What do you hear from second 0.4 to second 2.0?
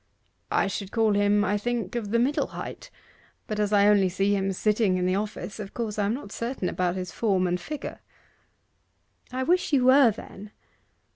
'I should call him, I think,